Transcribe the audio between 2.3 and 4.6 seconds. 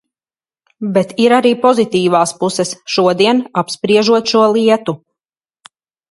puses, šodien apspriežot šo